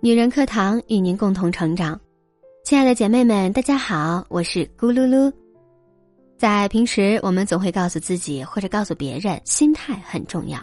[0.00, 2.00] 女人课堂与您共同成长，
[2.62, 5.32] 亲爱的姐妹们，大家好，我是咕噜噜。
[6.36, 10.60] 在平时，我们总会告诉自己或者告诉别人，心态很重要。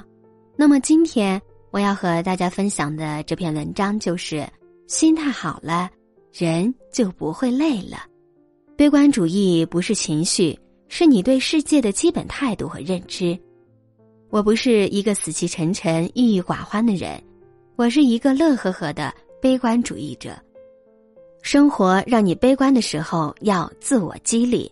[0.55, 1.39] 那么今天
[1.71, 4.47] 我要和大家分享的这篇文章就是：
[4.87, 5.89] 心态好了，
[6.31, 8.05] 人就不会累了。
[8.77, 10.57] 悲观主义不是情绪，
[10.87, 13.37] 是你对世界的基本态度和认知。
[14.29, 17.21] 我不是一个死气沉沉、郁郁寡欢的人，
[17.75, 19.13] 我是一个乐呵呵的。
[19.45, 20.35] 悲观主义者，
[21.43, 24.71] 生活让你悲观的时候要自我激励。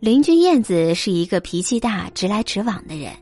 [0.00, 3.12] 邻居燕子是一个脾气大、直来直往的人。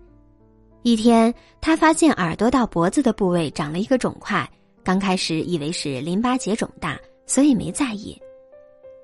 [0.85, 4.49] 一天，他发现耳朵到脖子的部位长了一个肿块，
[4.85, 6.97] 刚开始以为是淋巴结肿大，
[7.27, 8.17] 所以没在意。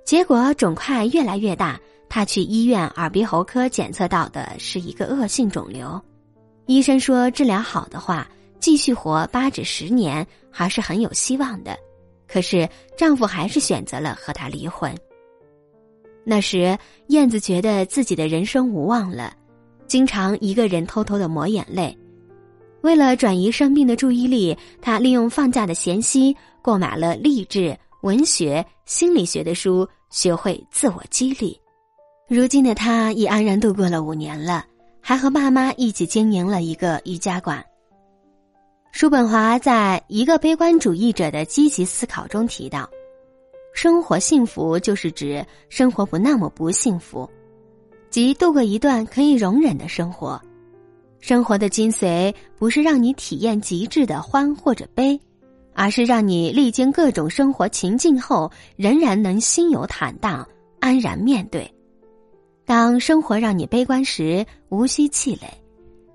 [0.05, 6.01] 结果肿块越来越大，他去医院耳鼻喉科检测到的是一个恶性肿瘤。
[6.67, 8.29] 医生说，治疗好的话。
[8.63, 11.77] 继续活八至十年还是很有希望的，
[12.29, 12.67] 可是
[12.97, 14.95] 丈夫还是选择了和她离婚。
[16.25, 16.79] 那时，
[17.09, 19.35] 燕子觉得自己的人生无望了，
[19.89, 21.99] 经常一个人偷偷的抹眼泪。
[22.83, 31.61] 为了转移生病的注意力，她利用放假的闲息购买了励志、文学、心理学的书，学会自我激励。
[32.29, 34.65] 如今的她已安然度过了五年了，
[35.01, 37.61] 还和爸妈一起经营了一个瑜伽馆。
[38.93, 42.89] 叔本华在一个悲观主义者的积极思考中提到
[43.73, 47.29] ：“生活幸福就是指生活不那么不幸福，
[48.11, 50.41] 即度过一段可以容忍的生活。
[51.21, 55.19] 生活的精髓不是让你体验极致的欢或者悲，
[55.73, 60.47] 而是让你历经各种生活情境后，仍然能心有坦荡，
[60.81, 61.69] 安然面对。
[62.67, 65.49] 当生活让你悲观时，无需气馁。”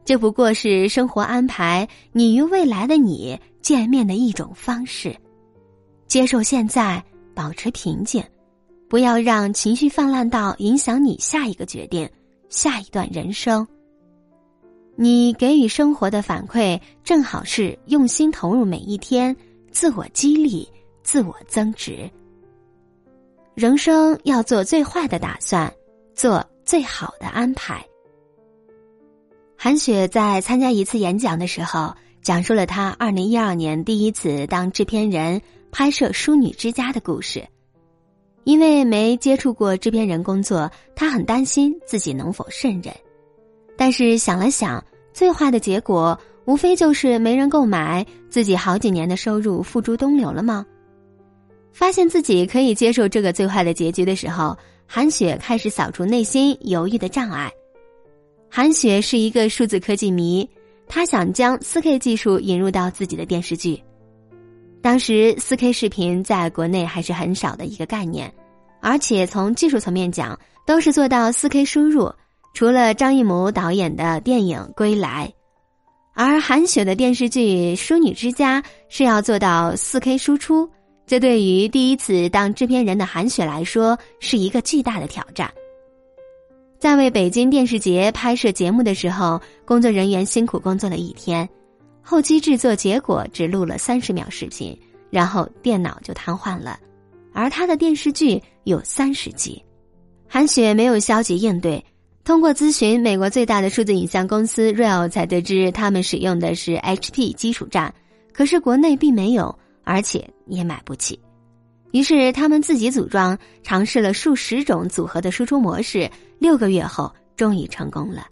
[0.08, 5.14] 这不过是生活安排你与未来的你见面的一种方式，
[6.08, 7.04] 接受现在，
[7.36, 8.24] 保持平静，
[8.88, 12.10] 不要让情绪泛滥到影响你下一个决定、
[12.48, 13.68] 下一段人生。
[14.96, 19.36] 你给予生活的反馈，正好是用心投入每一天，
[19.72, 20.66] 自我激励，
[21.04, 22.10] 自我增值。
[23.56, 25.70] 人生要做最坏的打算，
[26.16, 27.86] 做最好的安排。
[29.60, 31.92] 韩雪在参加一次演讲的时候，
[32.22, 35.42] 讲述了她二零一二年第一次当制片人
[35.72, 37.44] 拍摄《淑女之家》的故事。
[38.44, 42.94] 因为没接触过制片人工作，她很担心自己能否胜任。
[43.76, 44.82] 但是想了想，
[45.12, 50.64] 最坏的结果无非就是没人购买，自己好几年的收入付诸东流了吗？
[51.74, 57.52] 发现自己可以接受这个最坏的结局的时候，韩雪开始扫除内心犹豫的障碍。
[58.50, 60.48] 韩雪是一个数字科技迷，
[60.88, 63.82] 她想将 4K 技术引入到自己的电视剧。
[64.82, 68.34] 当时 4K 视频在国内还是很少的一个概念，
[68.82, 72.12] 而且从技术层面讲，都是做到 4K 输入。
[72.54, 75.32] 除了张艺谋导演的电影《归来》，
[76.16, 78.60] 而韩雪的电视剧《淑女之家》
[78.90, 80.68] 是要做到 4K 输出，
[81.06, 85.52] 这对于第一次当制片人的韩雪来说是一个巨大的挑战。
[86.80, 91.48] 在为北京电视节拍摄节目的时候，工作人员辛苦工作了一天，
[92.04, 94.80] 后期制作结果只录了三十秒视频，
[95.10, 96.80] 然后电脑就瘫痪了。
[97.34, 99.60] 而他的电视剧有三十集，
[100.28, 101.84] 韩雪没有消极应对。
[102.24, 107.92] 通过咨询美国最大的数字影像公司 Real，才得知他们使用的是 HP 基础站，
[108.32, 111.20] 可是国内并没有，而且也买不起。
[111.92, 116.08] 于是他们自己组装，尝试了数十种组合的输出模式。
[116.40, 118.28] 六个月后，终于成功了。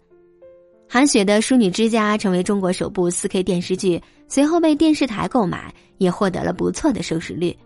[0.88, 7.56] 韩雪的《淑女之家》成为中国首部 4K 电视剧，随后被电视台购买，也获得了不错的收视率。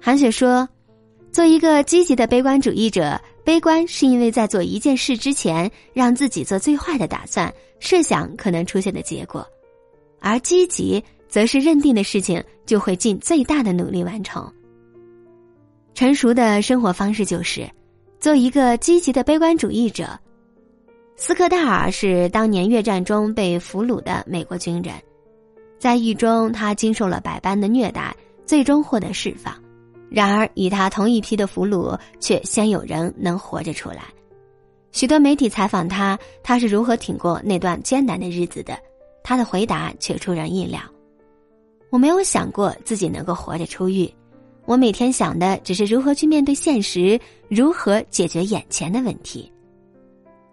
[0.00, 0.68] 韩雪说
[1.30, 9.40] ：“做一个积极的悲观主义者，悲观是因为在做一件事之前，让自己做最坏的打算，设想可能出现的结果；
[10.18, 14.52] 而积极，则是认定的事情就会尽最大的努力完成。
[15.94, 17.64] 成熟的生活方式就是。”
[18.26, 20.18] 做一个积极的悲观主义者。
[21.14, 24.96] 斯科戴尔是当年越战中被俘虏的美国军人，
[25.78, 28.12] 在狱中他经受了百般的虐待，
[28.44, 29.54] 最终获得释放。
[30.10, 34.02] 然而，与他同一批的俘虏却鲜有人能活着出来。
[34.90, 38.76] 许多媒体采访他，他是如何挺过那段艰难的日子的？
[39.22, 40.80] 他的回答却出人意料
[41.90, 44.12] ：“我没有想过自己能够活着出狱。”
[44.66, 47.18] 我每天想的只是如何去面对现实，
[47.48, 49.50] 如何解决眼前的问题。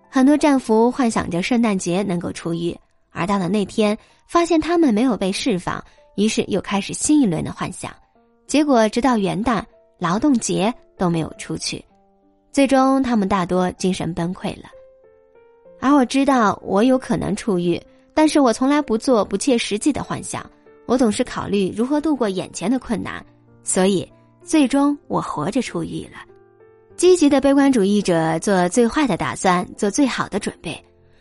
[0.10, 2.78] 很多战俘幻想着圣诞节能够出狱，
[3.10, 5.84] 而到了那天，发现他们没有被释放，
[6.16, 7.92] 于是又开始新一轮的幻想：
[8.46, 9.64] 结果直到元旦、
[9.98, 11.84] 劳动节都没有出去，
[12.52, 14.70] 最终他们大多精神崩溃了。
[15.80, 17.82] 而我知道我有可能出狱，
[18.14, 20.48] 但是我从来不做不切实际的幻想，
[20.86, 23.26] 我总是考虑如何度过眼前的困难，
[23.64, 24.08] 所以
[24.44, 26.20] 最终我活着出狱了。
[26.96, 30.80] 积极的悲观主义者做最坏的打算，做最好的准备，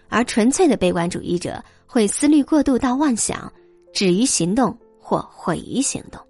[0.08, 3.50] 而纯粹的悲观主义者会思虑过度到妄想，
[3.92, 6.20] 止于行动或毁于行动。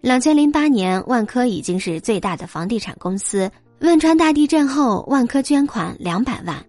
[0.00, 3.50] 两千零八年，万科已经是最大的房地产公司。
[3.80, 6.64] 汶川大地震后，万科捐款两百万。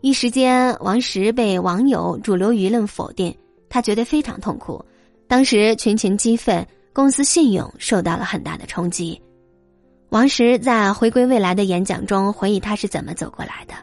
[0.00, 3.34] 一时间，王石被网友、主流舆论否定，
[3.68, 4.84] 他觉得非常痛苦。
[5.28, 9.20] 当时群情激愤，公司信用受到了很大的冲击。
[10.08, 13.74] 王石在回归未来的演讲中回忆他是怎么走过来的：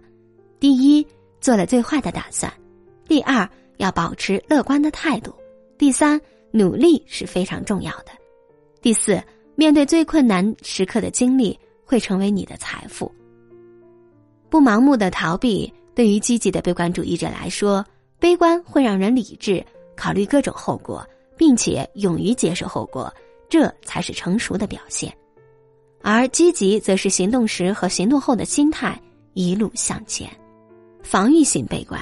[0.60, 1.06] 第一，
[1.40, 2.52] 做了最坏的打算；
[3.08, 5.32] 第二，要保持乐观的态度；
[5.78, 6.20] 第三，
[6.50, 8.14] 努力是非常重要的；
[8.82, 9.22] 第四，
[9.54, 11.56] 面对最困难时刻的经历
[11.86, 13.14] 会成为你的财富。
[14.50, 15.72] 不盲目的逃避。
[15.94, 17.86] 对于积极的悲观主义者来说，
[18.18, 19.64] 悲观会让人理智，
[19.96, 21.08] 考虑各种后果，
[21.38, 23.14] 并且勇于接受后果，
[23.50, 25.12] 这才是成熟的表现；
[26.02, 29.00] 而积极则是行动时和行动后的心态
[29.34, 30.30] 一路向前。
[31.02, 32.00] 防御性悲观。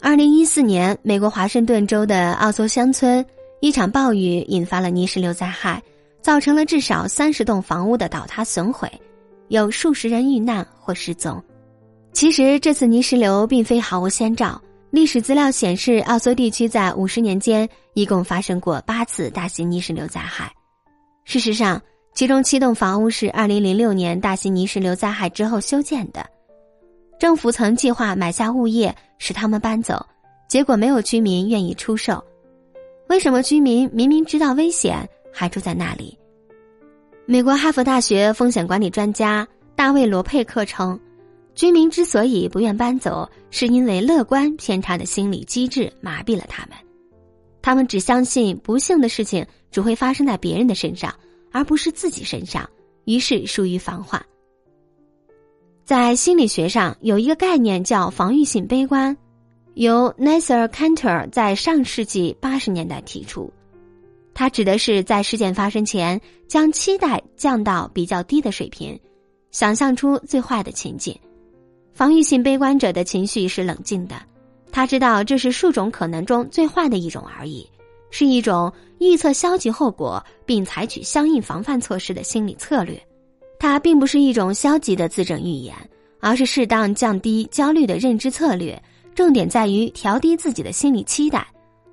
[0.00, 3.24] 二零一四年，美国华盛顿州的奥索乡村
[3.60, 5.82] 一场暴雨引发了泥石流灾害，
[6.22, 8.90] 造成了至少三十栋房屋的倒塌损毁，
[9.48, 11.42] 有数十人遇难或失踪。
[12.12, 14.60] 其实这次泥石流并非毫无先兆。
[14.90, 17.68] 历史资料显示，奥索地区在五十年间
[18.00, 20.50] 一共发生过八次大型泥石流灾害。
[21.24, 21.80] 事实上，
[22.14, 26.24] 其中七栋房屋是二零零六年大型泥石流灾害之后修建的。
[27.18, 30.04] 政府曾计划买下物业使他们搬走，
[30.48, 32.24] 结果没有居民愿意出售。
[33.08, 36.18] 为什么居民明明知道危险还住在那里？
[37.26, 40.98] 美国哈佛大学风险管理专家大卫·罗佩克称。
[41.54, 46.76] 居民之所以不愿搬走，是因为乐观偏差的心理机制麻痹了他们。
[47.62, 51.14] 他们只相信不幸的事情只会发生在别人的身上，
[51.52, 52.68] 而不是自己身上，
[53.04, 54.24] 于是疏于防患。
[55.84, 59.16] 在心理学上有一个概念叫防御性悲观，
[59.74, 63.52] 由 Nasser Cantor 在上世纪八十年代提出。
[64.32, 68.98] 它指的是在事件发生前将期待降到比较低的水平，
[69.50, 71.18] 想象出最坏的情景。
[71.92, 74.14] 防御性悲观者的情绪是冷静的，
[74.72, 77.68] 他知道这是数种可能中最坏的一种而已，
[78.10, 83.00] 是一种预测消极后果并采取相应防范措施的心理策略。
[83.58, 85.74] 它并不是一种消极的自证预言，
[86.18, 88.80] 而是适当降低焦虑的认知策略。
[89.12, 91.46] 重点在于调低自己的心理期待，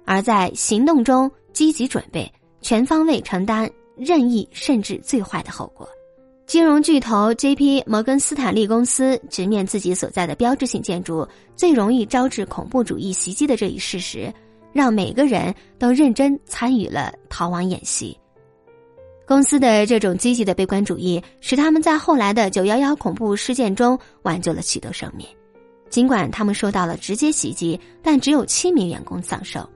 [0.06, 2.32] 而在行动中积极准备，
[2.62, 5.90] 全方位承担任意甚至最坏的后果。
[6.48, 7.84] 金融巨头 J.P.
[7.86, 11.28] 摩根斯坦利公司直面自己所在的标志性建筑
[11.58, 14.34] 最容易招致恐怖主义袭击的这一事实，
[14.72, 18.18] 让每个人都认真参与了逃亡演习。
[19.28, 25.28] 公司的这种积极的悲观主义，使他们在后来的九幺幺恐怖事件中挽救了许多生命。
[25.90, 29.68] 尽管他们受到了直接袭击，但只有七名员工丧生。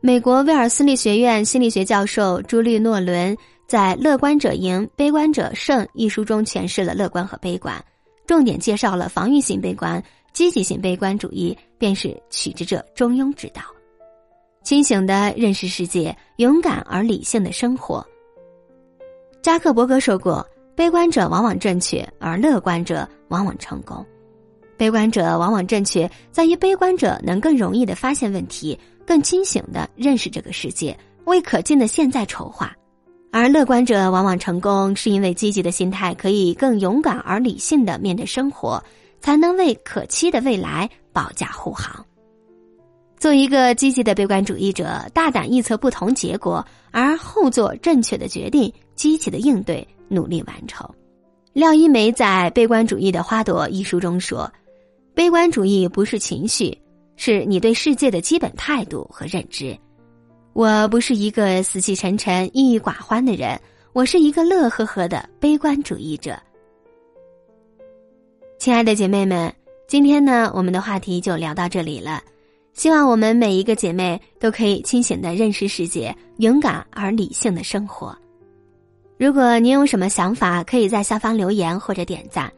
[0.00, 3.36] 美国威尔斯利学院心理学教授朱莉诺伦。
[3.66, 7.84] 在《乐观者赢，悲观者胜》一书中诠释了乐观和悲观，
[8.24, 10.00] 重点介绍了防御性悲观、
[10.32, 13.62] 积极性悲观主义便是取之者中庸之道。
[14.62, 18.06] 清醒的认识世界，勇敢而理性的生活。
[19.42, 20.46] 扎克伯格说过
[20.76, 24.04] ：“悲观者往往正确，而乐观者往往成功。
[24.76, 32.72] 悲观者往往正确，在于悲观者能更容易的发现问题，更清醒的认识这个世界，为可见的现在筹划。”
[33.38, 38.82] 而乐观者往往成功，是因为积极的心态可以更勇敢而理性的面对生活，
[39.20, 42.02] 才能为可期的未来保驾护航。
[43.18, 50.88] 做一个积极的悲观主义者，大胆预测不同结果，而后做正确的决定，积极的应对，努力完成。
[51.52, 54.50] 廖一梅在《悲观主义的花朵》一书中说
[55.14, 56.74] ：“悲观主义不是情绪，
[57.16, 59.76] 是你对世界的基本态度和认知。”
[60.56, 63.60] 我不是一个死气沉沉、郁郁寡欢的人，
[63.92, 66.34] 我是一个乐呵呵的悲观主义者。
[68.58, 69.54] 亲爱的姐妹们，
[69.86, 72.22] 今天呢，我们的话题就聊到这里了。
[72.72, 78.16] 希望我们每一个姐妹都可以清醒的认识世界，勇敢而理性的生活。
[79.18, 82.50] 如果您有什么想法，可以在下方留言或者点赞。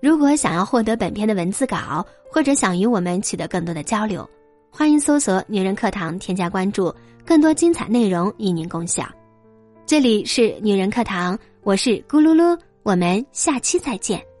[0.00, 4.26] 如果想要获得本篇的文字稿，或者想与我们取得更多的交流，
[4.74, 6.92] 欢迎搜索“女人课堂”，添加关注。
[7.26, 9.06] 更多精彩内容与您共享。
[9.84, 14.31] 这里是女人课堂，我是咕噜噜，我们下期再见。